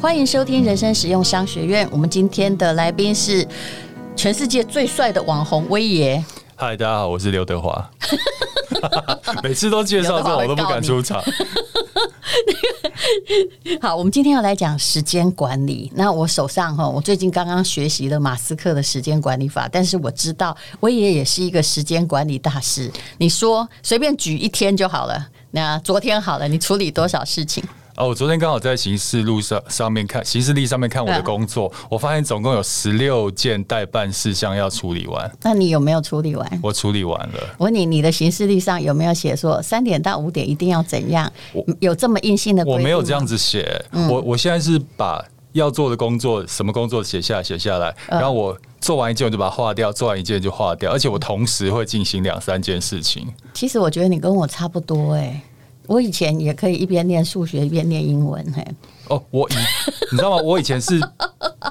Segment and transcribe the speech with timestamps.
[0.00, 1.88] 欢迎收听人生实用商学院。
[1.90, 3.44] 我们今天的来宾是
[4.14, 6.24] 全世界最帅的网红威爷。
[6.54, 7.90] 嗨，大家好，我是刘德华。
[9.42, 11.20] 每次都介绍这种，我都不敢出场。
[13.82, 15.90] 好，我们今天要来讲时间管理。
[15.96, 22.88] 那我手上哈，我最近刚刚学习了马斯克的时间管理法，但是我知道威爷也是一个时间管理大师。
[23.18, 25.26] 你说随便举一天就好了。
[25.50, 27.64] 那昨天好了，你处理多少事情？
[27.98, 35.28] 哦，我昨天刚好在行事录上上面看行事历上面看我的工作，嗯、我发现总共有十六件待办事项要处理完。
[35.42, 36.60] 那你有没有处理完？
[36.62, 37.40] 我处理完了。
[37.58, 41.30] 我问你，你的行事历上有没有写说三点到五点一定要怎样？
[41.80, 42.64] 有这么硬性的？
[42.64, 43.84] 我没有这样子写。
[43.90, 53.26] 嗯、我我现在是把要做的工作，什么工作写下写下来，然后我做完一件我就把它划掉，做完一件就划掉，而且我同时会进行两三件事情。
[53.54, 55.42] 其实我觉得你跟我差不多哎、欸。
[55.88, 58.64] 我以前也可以一边念数学一边念英文，嘿。
[59.08, 59.54] 哦，我以
[60.12, 60.36] 你知道吗？
[60.36, 61.00] 我以前是，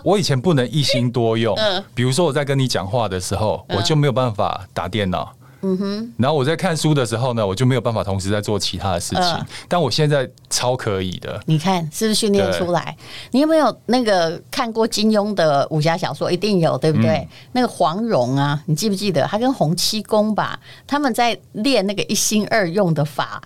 [0.03, 1.55] 我以前不能一心多用。
[1.93, 5.31] 比如说我在跟你讲话的时候，我就没有办法打电脑。
[5.61, 6.13] 嗯哼。
[6.17, 9.45] 然后我在看书的时候呢，我就没有办法同时在做其他的事情。
[9.67, 11.39] 但我现在超可以的。
[11.45, 12.97] 你看是不是训练出来？
[13.29, 16.31] 你有没有那个看过金庸的武侠小说？
[16.31, 17.27] 一定有，对不对？
[17.51, 19.27] 那个黄蓉啊，你记不记得？
[19.27, 23.39] 他跟洪七公吧，他们在练那个一心二用的法。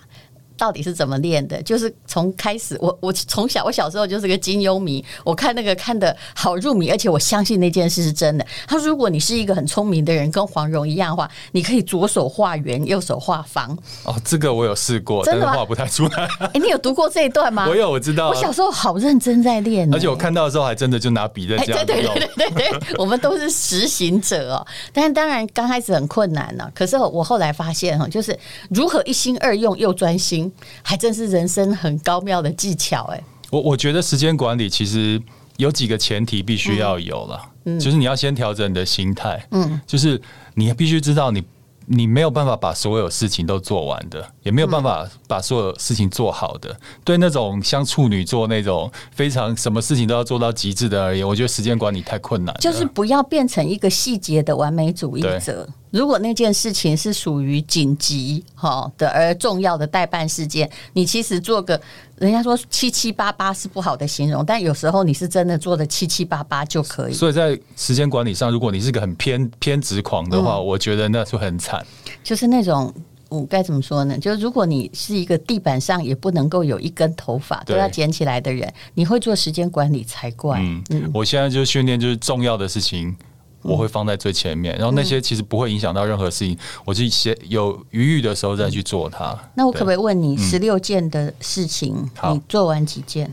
[0.56, 1.62] 到底是怎么练的？
[1.62, 8.46] 就是从开始，我我从小我小时候就是个金庸迷，我看那个看的好入迷，而且我相信那件事是真的。
[8.66, 13.76] 他说，如果你是一个很聪明的人，跟黄蓉一样的话，你可以左手画圆，右手画方。
[14.04, 16.24] 哦，这个我有试过，真的画不太出来。
[16.40, 17.66] 哎、欸，你有读过这一段吗？
[17.68, 18.30] 我有，我知道。
[18.30, 21.84] 我小时候好认真在练，而且我看到的时候还真的就拿笔在这样、欸。
[21.84, 24.66] 对对对对对，我们都是实行者哦。
[24.92, 28.38] 但是当然刚开始很困难呢、啊，可是我后来发现哈，就是
[28.70, 30.41] 如何一心二用又专心。
[30.82, 33.22] 还真是人生很高妙的技巧哎！
[33.50, 35.20] 我我觉得时间管理其实
[35.58, 40.20] 有几个前提必须要有了，嗯，就是你要先调整你的心态，嗯，就是
[40.54, 41.42] 你必须知道你
[41.86, 46.74] 你没有办法把所有事情都做完的，也没有办法把所有事情做好的。
[47.04, 52.60] 对那种像处女座那种非常什么事情都要做到极致的而言，我觉得时间管理太困难了。
[52.60, 55.68] 就是不要变成一个细节的完美主义者。
[55.92, 61.80] 如果那件事情是属于紧急哈的而重要的代办事件，你其实做个
[62.16, 67.12] 人家说七七八八是不好的形容，但有时候你是真的做的七七八八就可以。
[67.12, 71.84] 所以在时间管理上，如果你是个很偏偏执狂的话，嗯、我觉得那就很惨。
[72.24, 72.92] 就是那种
[73.28, 74.16] 我该怎么说呢？
[74.18, 80.58] 就是如果你是一个地板上也不能够有一根头发都要捡起来的人，你会做时间管理才怪。
[80.58, 83.14] 嗯，嗯我现在就训练就是重要的事情。
[83.62, 89.38] 我会放在最前面，然后那些其实不会影响到任何事情，我去写有余裕的时候再去做它。
[89.54, 93.32] 那我可不可以问你，十六件的事情，你做完几件？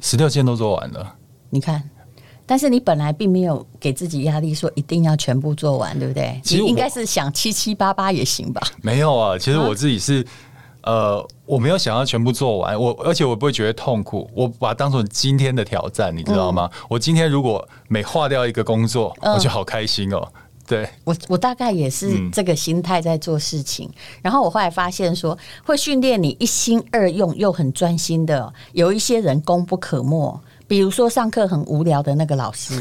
[0.00, 1.14] 十六件都做完了。
[1.50, 1.82] 你看，
[2.44, 6.40] 但是你本来并没有给自己压力，说一定要全部做完，对不对？
[6.44, 8.60] 其实应该是想七七八八也行吧？
[8.82, 10.26] 没有啊，其实我自己是。
[10.84, 16.70] 呃，我没有想要全部做完，我而且我不会觉得痛苦，我把它当成今天的挑战，你知道吗？
[16.72, 20.26] 嗯、我今天如果每划掉一个工作，嗯、我就好开心哦。
[20.66, 30.40] 对，我我大概也是这个心态在做事情，嗯、然后我后来发现说，会训练你一心二用又很专心的，有一些人功不可没。
[30.66, 32.74] 比如说上课很无聊的那个老师，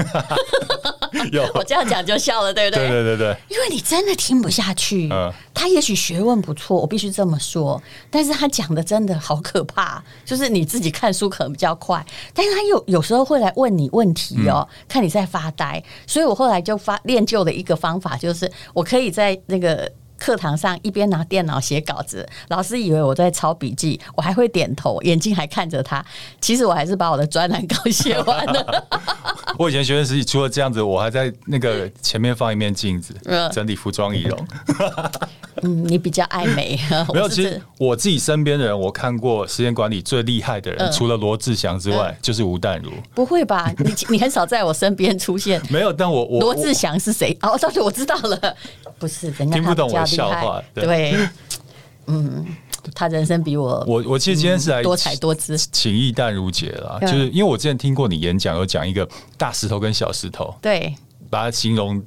[1.32, 2.88] 有 我这样讲就笑了，对不对？
[2.88, 5.10] 对对对对，因为你真的听不下去。
[5.12, 19.92] 嗯，他也许学问不错，我必须这么说，但是他讲的真的好可怕，就是你自己看书可能比较快，但是他有有时候会来问你问题哦，嗯、看你在发呆，所以我后来就发练就了一个方法，就是我可以在那个。
[20.24, 26.04] 课堂上一边拿电脑写稿子，老师以为我在抄笔记，我还会点头，眼睛还看着他。
[26.40, 28.88] 其实我还是把我的专栏稿写完了。
[29.60, 33.14] 我以前学生时期除了这样子，我还在那个前面放一面镜子，
[33.52, 34.48] 整理服装仪容。
[35.62, 36.80] 嗯，你比较爱美。
[37.14, 42.92] 没有，其实我自己身边的人，我看过时间管理最厉害的人，除了罗志祥之外，就是吴淡如。
[43.14, 43.72] 不会吧？
[43.78, 45.62] 你你很少在我身边出现。
[45.70, 47.38] 没有，但我我罗志祥是谁？
[47.42, 48.56] 哦，倒是我知道了。
[48.98, 50.62] 不是，人家听不懂我的笑话。
[50.74, 51.16] 对，
[52.08, 52.46] 嗯，
[52.94, 59.08] 他人生比我我我其实今天是来多彩多姿，请益淡如姐了，就是因为我之前听过你演讲，有讲一个
[59.38, 60.94] 大石头跟小石头，对，
[61.30, 62.04] 把它形容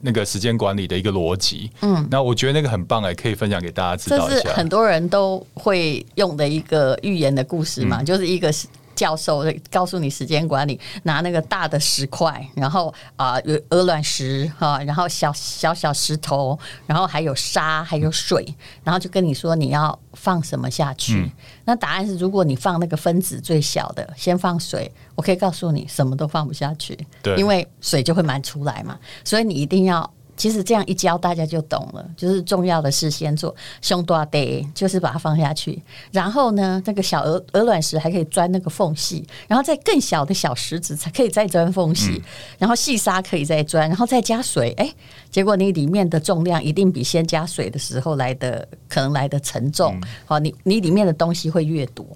[0.00, 1.70] 那个时间管理的一个逻辑。
[1.80, 4.36] 嗯，那我觉得那个很棒哎，可以分享给大家知道一下。
[4.36, 8.66] 这是很多人都会用的一个寓言的故事嘛，就是一个是。
[9.00, 18.54] 教授告诉你时间管理，拿那个大的石块，然后啊有鹅卵石哈，然后小小小石头，然后还有沙，还有水，
[18.84, 21.14] 然后就跟你说你要放什么下去。
[21.14, 21.30] 嗯、
[21.64, 30.12] 那答案是，如果你放那个分子最小的，先放水，我可以告诉你什么都放不下去，对，因为水就会满出来嘛，所以你一定要。
[30.40, 32.02] 其实这样一教，大家就懂了。
[32.16, 35.82] 就是重要的事先做，胸大得就是把它放下去。
[36.10, 42.22] 然后呢，那个小鹅鹅卵石还可以钻那个缝隙，然后再更小的小石子才可以再钻缝隙，嗯、
[42.60, 44.72] 然后细沙可以再钻，然后再加水。
[44.78, 44.90] 哎，
[45.30, 50.00] 结果你里面的重量一定比先加水的时候来的可能来的沉重。
[50.24, 52.06] 好、嗯，你你里面的东西会越多。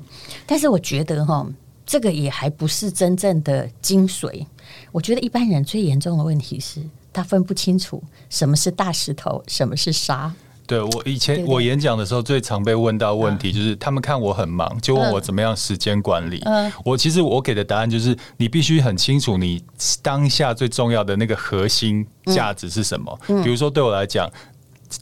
[0.47, 1.47] 但是我觉得哈，
[1.85, 4.47] 这个也还不是真正的精髓。
[4.93, 6.81] 我觉得一般人最严重的问题是。
[7.15, 10.31] 他分不清楚什么是大石头，什么是沙。
[10.67, 16.41] 对，我以前我演讲的时候，最常被问到问题就是，他们看我很忙，就问我怎么样时间管理。
[16.47, 19.63] 嗯，我其实我给的答案就是，你必须很清楚你
[20.03, 23.21] 当下最重要的那个核心价值是什么。
[23.29, 24.27] 嗯，比如说对我来讲，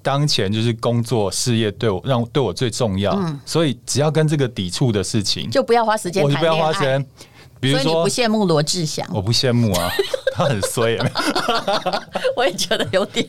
[0.03, 7.07] 当前就是工作事业对我让对我最重要，嗯，所以只要跟这个抵触的事情，就不要花时间，我就不要花时间。
[7.61, 9.09] 比如说，你不羡慕罗志祥？
[9.15, 9.89] 我不羡慕啊，
[10.33, 10.99] 他很衰。
[12.37, 13.27] 我也觉得有点。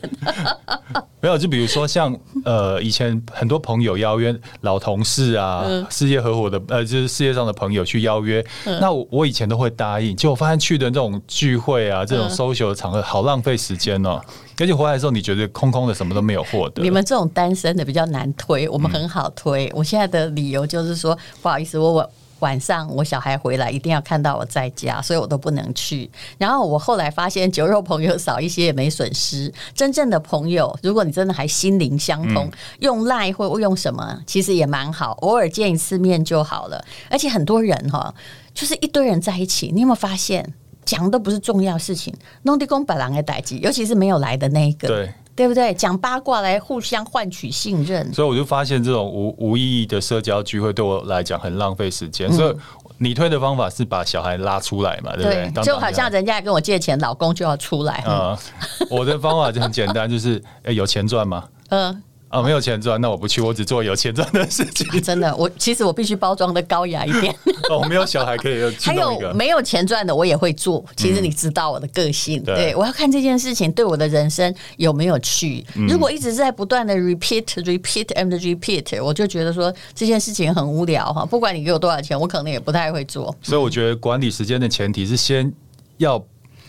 [1.20, 2.14] 没有，就比如说像
[2.44, 10.14] 呃，以前很多朋友邀约老同事啊，嗯、事业合伙的呃，就是事业上的朋友去邀约，嗯、那我我以前都会答应。
[10.14, 14.20] 结果发现去的这种聚会啊，这种 social 的场合，好浪费时间哦。
[14.60, 16.82] 而且回来的时候，你觉得空空的，什么都没有获得。
[16.82, 19.66] 你们这种单身的比较难推，我们很好推。
[19.68, 22.10] 嗯、我现在的理由就是说，不好意思，我我。
[22.44, 26.10] 晚上我小孩回来一定要看到我在家，所以我都不能去。
[26.36, 29.50] 然后我后来发现酒肉朋友少一些也没损失。
[29.74, 35.12] 真正的朋友，如果你真的还心灵相通，嗯、用赖或用什么，其实也蛮好。
[35.22, 36.84] 偶尔见一次面就好了。
[37.08, 38.14] 而且很多人哈，
[38.52, 40.52] 就是一堆人在一起，你有没有发现
[40.84, 42.12] 讲的都不是重要事情？
[42.42, 44.88] 弄地公本来的代志，尤其是没有来的那一个。
[44.88, 45.14] 对。
[45.36, 45.74] 对不对？
[45.74, 52.28] 讲八卦来互相换取信任，所以我就发现这种无无意义的社交聚会对我来讲很浪费时间。
[52.30, 52.56] 嗯、所以
[52.98, 55.12] 你推的方法是把小孩拉出来嘛？
[55.16, 55.50] 对不对？
[55.50, 57.94] 对，就好像人家跟我借钱，老公就要出来。
[58.06, 58.38] 啊、
[58.80, 61.44] 嗯，我的方法就很简单，就是诶有钱赚吗？
[61.70, 62.02] 嗯。
[62.34, 65.00] 啊，没有钱赚，那我不去，我只做有钱赚的事情。
[65.00, 67.32] 真的，我其实我必须包装的高雅一点。
[67.70, 68.72] 哦，我没有小孩可以有。
[68.80, 70.84] 还有没有钱赚的，我也会做。
[70.96, 75.64] 其实你知道我的个性，嗯、对，对我要看这件事情对我的人生有没有趣。
[75.76, 81.24] 嗯、如果一直在不断的 repeat、repeat and repeat，我就觉得说这件事情很无聊哈。
[81.24, 83.34] 不管你给我多少钱，我可能也不太会做。
[83.42, 85.52] 所以我觉得管理时间的前提是先
[85.98, 86.22] 要。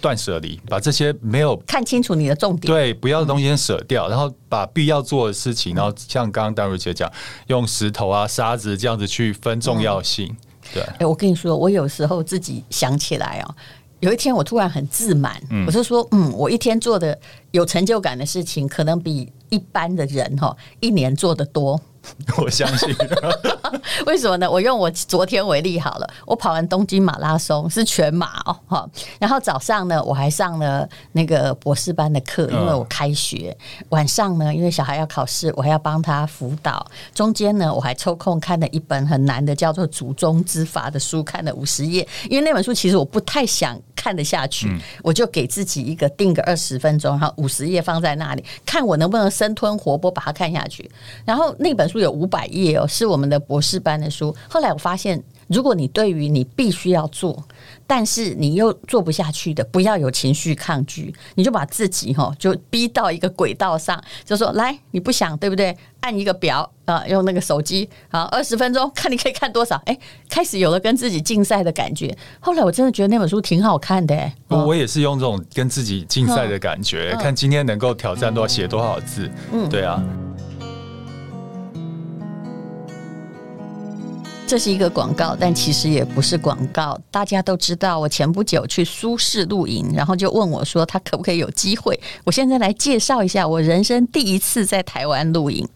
[0.06, 7.12] 断舍离，把这些没有看清楚你的重点，对，不要的东西先舍掉，嗯、然后把必要做的事情，然后像刚刚淡如姐讲，
[7.48, 10.28] 用石头啊、沙子这样子去分重要性。
[10.28, 10.38] 嗯、
[10.76, 13.56] 对，哎、欸，我跟你说，我有时候自己想起来哦，
[14.00, 17.18] 有一天我突然很自满，嗯、我就说，嗯，我一天做的
[17.50, 21.82] 有成就感的事情，可能比一般的人哈一年做的多。
[22.38, 22.96] 我相信，
[24.06, 24.50] 为什么呢？
[24.50, 33.56] 我用我昨天为例好了，我跑完东京马拉松是全马哦，哈，然后早上呢，我还上了那个博士班的课，因为我开学。
[33.90, 36.86] 晚上呢，因为小孩要考试，我还要帮他辅导。
[37.14, 42.08] 中间呢，我还抽空看了一本很难的叫做《祖宗之法》的书，看了五十页。
[42.30, 44.72] 因为那本书其实我不太想看得下去，
[45.02, 50.88] 我就给自己一个定个二十分钟，然后五十页放在那里，看我能不能生吞活剥把它看下去。
[51.26, 51.96] 然后那本书。
[51.96, 54.36] 有五百页哦，是我们的博士班的书。
[54.50, 57.44] 后来我发现，如果你对于你必须要做，
[57.88, 65.76] 但是你又做不下去的，不要有情绪抗拒，你就把自己哈就逼到一个轨道上，就说来，你不想对不对？
[66.02, 69.76] 按一个表啊，用那个手机啊，二十分钟看你可以看多少。
[69.86, 69.98] 哎，
[70.30, 72.16] 开始有了跟自己竞赛的感觉。
[72.40, 74.32] 后来我真的觉得那本书挺好看的。
[74.50, 79.28] 我也是用这种跟自己竞赛的感觉，嗯、看今天能够挑战多少，写多少字。
[79.52, 80.04] 嗯，对啊。
[84.48, 86.98] 这是一个广告，但其实也不是广告。
[87.10, 92.00] 大家都知道，我前不久去苏轼露营，然后就问我说，他可不可以有机会？
[92.24, 95.68] 我现在来介绍一下我人生第一次在台湾露营。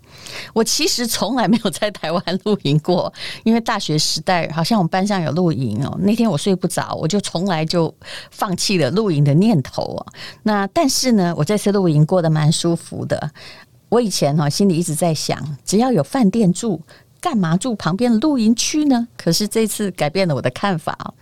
[0.54, 3.12] 我其实从来没有在台湾露营过，
[3.44, 5.98] 因为大学时代好像我们班上有露营哦。
[6.02, 7.94] 那天我睡不着，我就从来就
[8.30, 10.14] 放弃了露营的念头啊。
[10.44, 13.32] 那但是呢，我这次露营过得蛮舒服的。
[13.90, 16.80] 我以前哈心里一直在想，只要有饭店住。
[17.22, 19.08] 干嘛住旁边的露营区呢？
[19.18, 21.14] 可是这次改变了我的看法哦。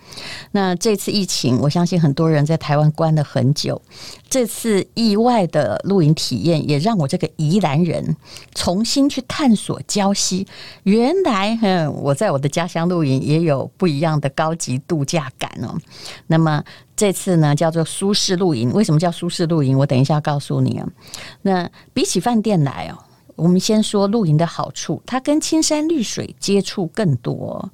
[0.52, 3.82] 那这次疫情，我相信很多人在台湾关了很久。
[4.30, 8.16] 这次意外的露营体验，也让我这个宜兰人
[8.54, 10.46] 重新去探索礁溪。
[10.84, 15.76] 原来，哼，我在我的家乡露营也有不一样的高级度假感哦。
[16.28, 16.64] 那么
[16.96, 18.72] 这次呢，叫做舒适露营。
[18.72, 19.78] 为什么叫舒适露营？
[19.78, 20.88] 我等一下告诉你啊。
[21.42, 23.07] 那比起饭店来哦。
[23.38, 27.72] 我们先说露营的好处，它跟青山绿水接触更多。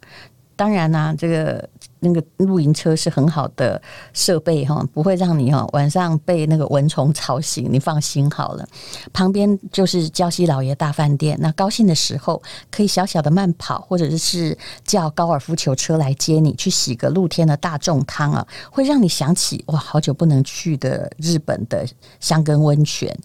[0.55, 1.67] 当然呢、这个。
[2.03, 3.81] 那个露营车是很好的
[4.13, 8.67] 设备哈，不会让你哈晚上被那个蚊虫吵醒，你放心好了。
[9.13, 21.85] 旁边就是娇西老爷大饭店，那高兴的时候可以小小的慢跑，或者是叫高尔夫球车来接你去洗个露天的大众汤啊，会让你想起哇，好久不能去的日本的
[22.19, 23.17] 箱根温泉。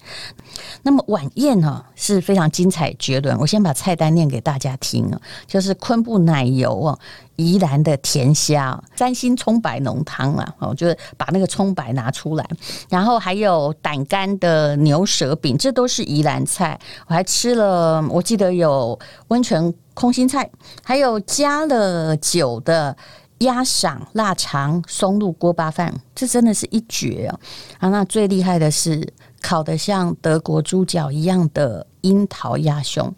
[0.83, 6.99] 那么晚宴呢是非常精彩绝伦，我先把菜单念给大家听啊，就是昆布奶油啊。
[7.39, 12.45] 宜兰的甜虾、三星葱白浓汤啊，哦，就是把那个葱白拿出来，
[12.91, 16.77] 然后还有胆干的牛舌饼，这都是宜兰菜。
[17.07, 20.51] 我还吃了，我记得有温泉空心菜，
[20.83, 22.97] 还有加了酒的
[23.39, 27.39] 鸭赏腊肠松露锅巴饭，这真的是一绝啊。
[27.79, 33.15] 啊，那最厉害的是烤的像德国猪脚一样的樱桃鸭胸。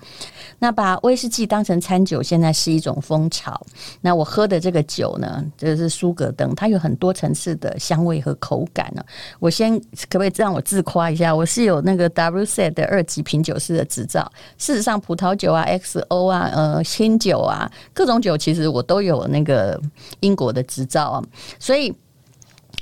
[0.59, 3.59] 那把威士忌当成餐酒，现在是一种风潮。
[4.03, 9.03] 那我喝的这个酒呢，就是苏格登，它有很多层次的香味和口感呢。
[9.39, 11.35] 我先可不可以让我自夸一下？
[11.35, 14.31] 我是有那个 WSET 的二级品酒师的执照。
[14.59, 19.81] 事实上，葡萄酒啊、XO 啊、呃、清酒啊，各种酒其实我都有那个
[20.21, 21.25] 英国的执照啊。
[21.59, 21.95] 所以，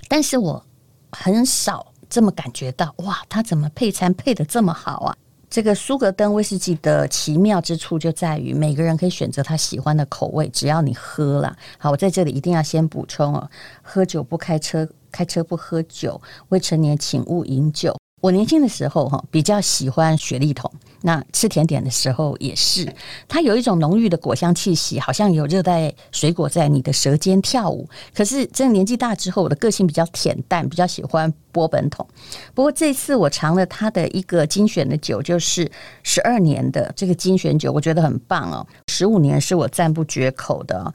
[0.08, 0.64] 但是我
[1.12, 5.16] 很少这么感觉到，哇，他怎么配餐配的这么好啊？
[5.50, 11.56] 这个苏格登威士忌的奇妙之处就在于，每个人可以选择他喜欢的口味，只要你喝了。
[11.78, 13.50] 好，我在这里一定要先补充哦，
[13.82, 17.96] 喝酒不开车，开车不喝酒，未成年请勿饮酒。
[18.20, 20.70] 我年轻的时候哈，比较喜欢雪莉桶。
[21.00, 22.92] 那吃甜点的时候也是，
[23.28, 27.88] 它有一种浓郁的果香气息，好像有热带水果在你的舌尖跳舞。
[28.12, 32.04] 可是真的年纪大之后，我的个性比较恬淡，比较喜欢波本桶。
[32.52, 35.70] 不过这次我尝了它的一个精选的酒，就是
[36.02, 38.66] 十二年的这个精选酒，我觉得很棒哦。
[38.88, 40.92] 十五年是我赞不绝口的。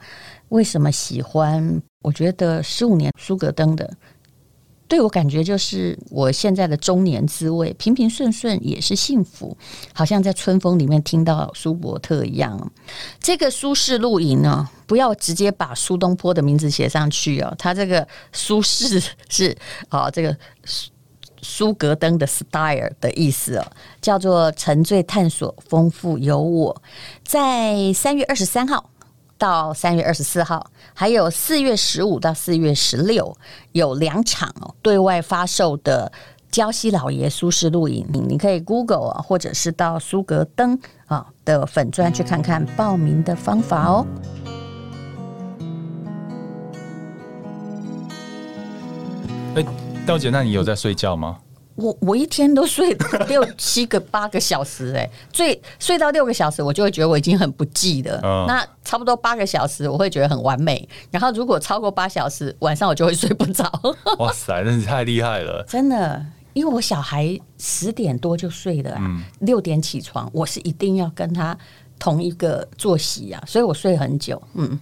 [0.50, 1.80] 为什么喜欢？
[2.02, 3.90] 我觉得十五年苏格登的。
[4.86, 9.56] 对我感觉就是我现在的中年滋味，平平顺顺也是幸福，
[9.92, 12.70] 好像在春风里面听到苏伯特一样。
[13.18, 19.56] 这个舒适露营呢，不要直接把苏东坡的名字写上去哦，他这个舒适是
[19.88, 20.36] 啊，这个
[21.40, 23.66] 苏格登的 style 的意思哦，
[24.00, 26.82] 叫做沉醉探索，丰富有我，
[27.24, 28.90] 在三月二十三号。
[29.44, 33.36] 到三月二十四号，还有四月十五到四月十六
[33.72, 36.10] 有两场哦，对外发售的
[36.50, 44.06] 礁溪老爷舒适露营，你可以 Google 啊，或者是到苏格登啊的粉专去看看报名的方法哦。
[49.56, 49.62] 哎，
[50.06, 51.36] 道姐，那你有在睡觉吗？
[51.76, 52.96] 我我一天都睡
[53.28, 58.20] 六七个八个小时哎、欸， 最睡到六个小时，我就会觉得我已经很不济了。
[58.22, 60.88] 嗯、那差不多八个小时，我会觉得很完美。
[61.10, 63.68] 然后如果超过八小时，晚上我就会睡不着。
[64.18, 65.64] 哇塞，那你太厉害了！
[65.68, 71.56] 真的，因为我小孩十点多就睡了，啊，六点起床，我是一定要跟他
[71.98, 74.78] 同一个作息啊，所以我睡很久，嗯。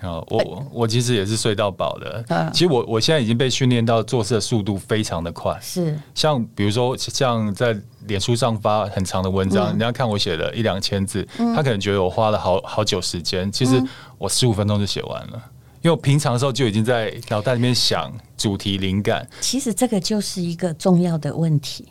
[0.00, 2.50] 啊，我我其实也是睡到饱的。
[2.52, 5.58] 其实我我现在已经被训练到做事的速度非常的快。
[5.60, 7.76] 是，像比如说像在
[8.06, 13.50] 脸书上发很长的文章，人家看我写了一两千字，他可能觉得我花了好好久时间。
[13.50, 13.82] 其实
[14.18, 15.42] 我十五分钟就写完了，
[15.82, 19.26] 因为我平常的时候就已经在脑袋里面想主题灵感。
[19.40, 21.86] 其实这个就是一个重要的问题，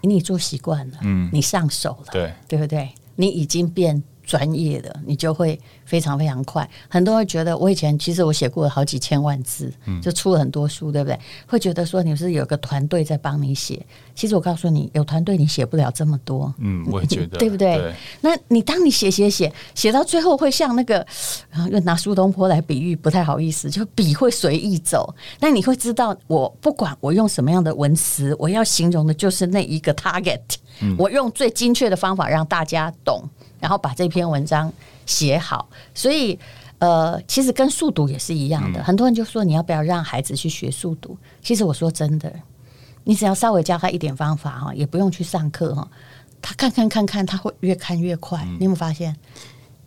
[0.00, 2.88] 你做习惯了，嗯，你上手了，对对不对？
[3.16, 5.58] 你已经变专业的，你就会。
[5.88, 11.18] 非常非常快，很多人觉得我以前其实我写过了好几千万字，就出了很多书，对不对？
[11.46, 13.80] 会觉得说你是有个团队在帮你写，
[14.14, 16.52] 其实我告诉你，有团队你写不了这么多。
[16.58, 17.78] 嗯，我也觉得， 对不对？
[17.78, 20.96] 对，那你当你写写写写到最后，会像那个，
[21.50, 25.14] 然后又拿苏东坡来比喻，不太好意思，就笔会随意走。
[25.40, 30.38] 但你会知道，我不管我用什么样的文词，我要形容的就是那一个 target，
[30.98, 33.24] 我用最精确的方法让大家懂，
[33.60, 34.72] 然后把这篇文章。
[35.06, 36.38] 写好，所以
[36.80, 38.80] 呃，其实跟速读也是一样的。
[38.82, 41.16] 嗯、很多人就说你要不要让孩子去学速读？
[41.42, 42.30] 其实我说真的，
[43.04, 45.88] 你只要稍微教他一点方法哈，也不用去上课哈，
[46.42, 48.44] 他看看看看，他会越看越快。
[48.44, 49.16] 嗯、你有没有发现？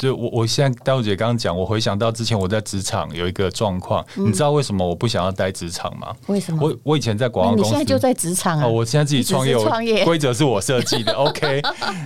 [0.01, 6.11] 就我我现在戴茹姐刚刚讲，我回想到之前我在职场有一个状况，嗯、你知道为什么我不想要待职场吗？
[6.25, 6.59] 为什么？
[6.59, 8.65] 我我以前在广告公司，你现在就在职场啊？
[8.65, 11.13] 哦，我现在自己创业，创业规则是我设计的。
[11.21, 11.61] OK，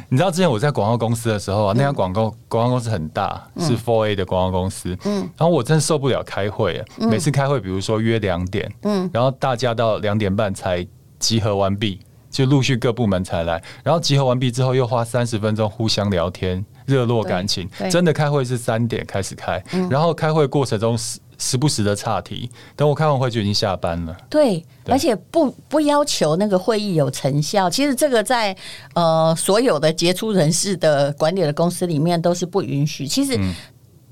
[0.10, 4.98] 你知道之前我在广告公司的时候啊，那家广告广告公司很大，是 Four A 的广告公司。
[5.06, 10.86] 嗯，然后我真的受不了开会，每次开会，比如说约两点，嗯，然后大家到两点半才
[11.18, 12.02] 集合完毕。
[12.30, 17.70] 就陆续各部门才来，然后集合完毕之后，又花三十分钟互相聊天，热络感情。
[17.90, 24.16] 真的开会是三点开始开，嗯、然后开会过程中时时不时的岔题，等我开完会就已经下班了。
[24.30, 27.70] 对，对而且不不要求那个会议有成效。
[27.70, 28.56] 其实这个在
[28.94, 33.06] 呃所有的杰出人士的管理的公司里面都是不允许。
[33.06, 33.54] 其实、嗯、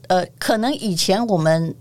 [0.07, 1.75] 呃，可能以前我们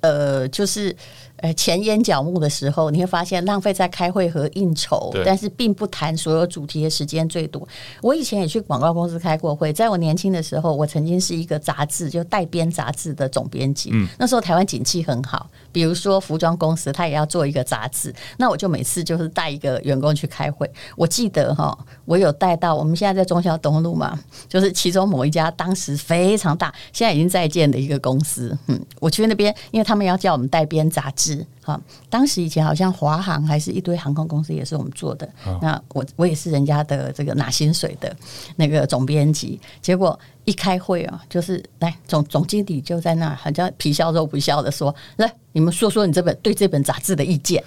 [0.00, 0.94] 呃就是。
[1.38, 7.66] 呃，前眼角目的时候，你会发现浪费在开会和应酬，但是并不谈所有主题的时间最多。
[8.00, 13.90] 我以前也去广告公司开过会，在我年轻的时候，我曾经是一个杂志就带编杂志的总编辑。
[13.92, 20.70] 嗯，那时候台湾景气很好，比如说服装公司，他也要做一个杂志，那我就每次就是带一个员工去开会。
[20.96, 21.76] 我记得哈，
[22.06, 28.56] 我有带到我们现在在忠孝东路嘛，就是其中某一家当时非常大，现在已经在建的一个公司。
[28.68, 31.25] 嗯，我去那边，因为他们要叫我们带编杂志。
[31.66, 35.26] 是哈，当时以前好像华航还是一堆航空公司也是我们做的。
[35.44, 38.14] 哦、那我我也是人家的这个拿薪水的
[38.54, 39.60] 那个总编辑。
[39.82, 47.62] 结果一开会啊，就是来总总经理就在那，好像皮笑肉不笑的说：“来，你们说说你这本对这本杂志的意见。”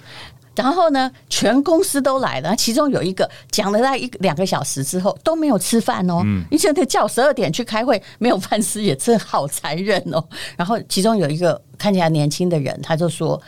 [0.56, 6.20] 然后呢，全公司都来了，其中有一个讲了大概一两个小时之后都没有吃饭哦。
[6.24, 10.22] 嗯，你现在叫十二点去开会，没有饭吃也真好残忍哦。
[10.56, 13.40] 然后其中有一个看起来年轻的人，他就说：“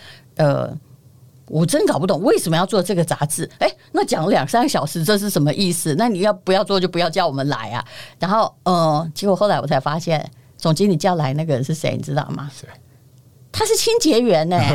[0.42, 0.76] 呃，
[1.46, 3.48] 我真搞不懂为什么要做这个杂志。
[3.58, 5.94] 哎，那讲两三个小时，这是什么意思？
[5.96, 7.84] 那你要不要做就不要叫我们来啊。”
[8.18, 12.50] 然后，呃，结果后来我才发现，总经理叫来那个人是谁，你知道吗？
[12.52, 12.66] 谁？
[13.52, 14.58] 他是清洁员呢。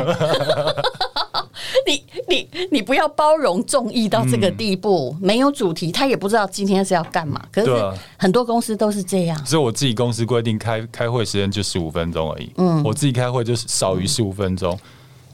[1.86, 7.42] 你你你不要包容众议到这个地步，嗯、没有主题，他也不知道今天是要干嘛。
[7.50, 7.70] 可是
[8.16, 9.44] 很多公司都是这样。
[9.44, 12.52] 所以我自己公司规定开开会时间就十五分钟而已。
[12.56, 14.80] 嗯，我自己开会就是少于十五分钟，嗯、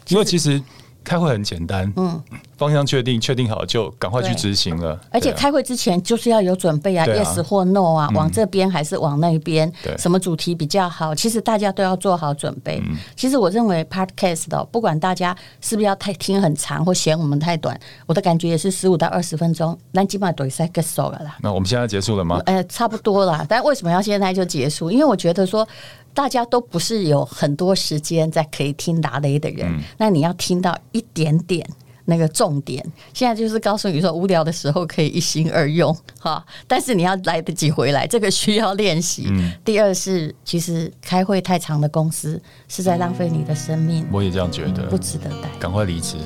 [0.08, 0.62] 因为其实。
[1.06, 2.18] 开会很简单，嗯，
[2.56, 4.99] 方向确定，确定好就赶快去执行了。
[5.11, 11.14] 而且开会之前就是要有准备啊，啊，yes 或 no 啊，嗯、往这边还是往那边，对什么主题比较好？
[11.14, 12.80] 其实大家都要做好准备。
[12.86, 21.36] 嗯、其实我认为 podcast 的，不管大家是不是要太听很长或嫌我们太短，我的感觉也是十五到二十分钟，那基本上都是 get 熟了啦。
[21.43, 22.40] 那我们现在结束了吗？
[22.47, 23.45] 呃，差不多了。
[23.47, 24.90] 但为什么要现在就结束？
[24.90, 25.69] 因为我觉得说。
[26.14, 31.68] 大家都不是有很多时间在可以听达雷的人，嗯、那你要听到一点点
[32.04, 32.84] 那个重点。
[33.12, 39.26] 现在就是告诉你说，无聊的时候可以一心二用哈，但是你要来得及回来，这个需要练习。
[39.28, 44.06] 嗯、第二是，其实开会太长的公司是在浪费你的生命。
[44.12, 46.16] 我也这样觉得，不值得待，赶快离职。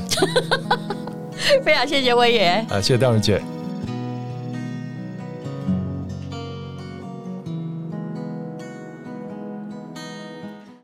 [1.65, 3.41] 非常谢谢威爷，啊，谢谢戴茹姐。